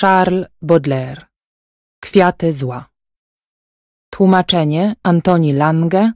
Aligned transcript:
Charles 0.00 0.46
Baudelaire. 0.62 1.26
Kwiaty 2.00 2.52
zła. 2.52 2.88
Tłumaczenie 4.10 4.94
Antoni 5.02 5.52
Lange 5.52 6.12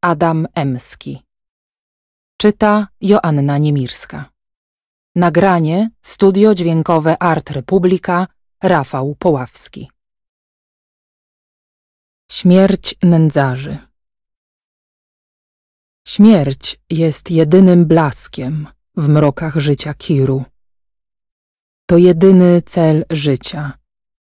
Adam 0.00 0.46
Emski. 0.54 1.22
Czyta 2.36 2.88
Joanna 3.00 3.58
Niemirska. 3.58 4.30
Nagranie 5.14 5.90
Studio 6.02 6.54
Dźwiękowe 6.54 7.22
Art 7.22 7.50
Republika 7.50 8.26
Rafał 8.62 9.14
Poławski. 9.14 9.90
Śmierć 12.30 12.94
nędzarzy. 13.02 13.78
Śmierć 16.06 16.80
jest 16.90 17.30
jedynym 17.30 17.86
blaskiem 17.86 18.68
w 18.96 19.08
mrokach 19.08 19.56
życia 19.56 19.94
Kiru. 19.94 20.44
To 21.92 21.98
jedyny 21.98 22.62
cel 22.62 23.04
życia, 23.10 23.72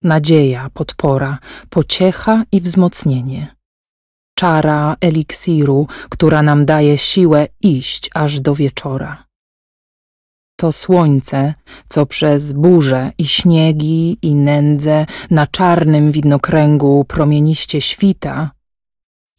nadzieja, 0.03 0.69
podpora, 0.73 1.37
pociecha 1.69 2.43
i 2.51 2.61
wzmocnienie. 2.61 3.55
Czara 4.35 4.95
eliksiru, 5.01 5.87
która 6.09 6.41
nam 6.41 6.65
daje 6.65 6.97
siłę 6.97 7.47
iść 7.61 8.09
aż 8.13 8.39
do 8.39 8.55
wieczora. 8.55 9.23
To 10.55 10.71
słońce, 10.71 11.53
co 11.89 12.05
przez 12.05 12.53
burze 12.53 13.11
i 13.17 13.27
śniegi 13.27 14.17
i 14.21 14.35
nędzę 14.35 15.05
na 15.31 15.47
czarnym 15.47 16.11
widnokręgu 16.11 17.05
promieniście 17.05 17.81
świta, 17.81 18.51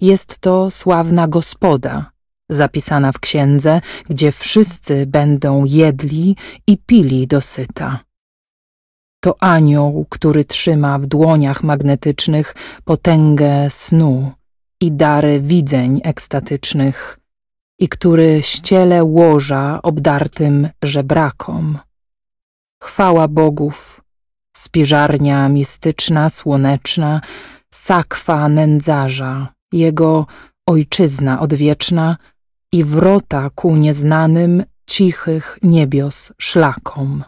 jest 0.01 0.39
to 0.39 0.71
sławna 0.71 1.29
gospoda, 1.29 2.11
zapisana 2.49 3.13
w 3.13 3.19
księdze, 3.19 3.81
gdzie 4.09 4.33
wszyscy 4.33 5.07
będą 5.07 5.65
jedli 5.65 6.37
i 6.67 6.79
pili 6.79 7.27
dosyta. 7.27 8.06
To 9.27 9.43
anioł, 9.43 10.07
który 10.11 10.45
trzyma 10.45 10.99
w 10.99 11.07
dłoniach 11.07 11.63
magnetycznych 11.63 12.55
potęgę 12.85 13.71
snu 13.71 14.33
i 14.81 14.93
dary 14.93 15.41
widzeń 15.41 16.01
ekstatycznych 16.05 17.19
i 17.79 17.89
który 17.89 18.43
ściele 18.43 19.05
łoża 19.05 19.83
obdartym 19.83 20.69
żebrakom. 20.83 21.79
Chwała 22.83 23.29
bogów, 23.29 24.01
spiżarnia 24.57 25.49
mistyczna, 25.49 26.31
słoneczna, 26.31 27.21
sakwa 27.75 28.49
nędzarza, 28.49 29.49
jego 29.73 30.27
ojczyzna 30.67 31.41
odwieczna 31.41 32.17
i 32.73 32.85
wrota 32.85 33.51
ku 33.55 33.77
nieznanym, 33.77 34.65
cichych 34.87 35.59
niebios 35.63 36.33
szlakom. 36.39 37.25